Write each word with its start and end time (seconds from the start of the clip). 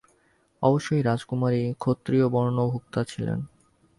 অবশ্য 0.61 0.87
এই 0.95 1.03
রাজকুমারী 1.03 1.61
ক্ষত্রিয়বর্ণভুক্তা 1.79 3.01
ছিলেন। 3.03 3.39